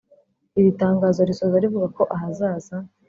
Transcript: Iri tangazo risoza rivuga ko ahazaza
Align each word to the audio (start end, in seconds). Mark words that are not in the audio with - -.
Iri 0.59 0.71
tangazo 0.81 1.19
risoza 1.29 1.63
rivuga 1.63 1.87
ko 1.97 2.03
ahazaza 2.15 2.75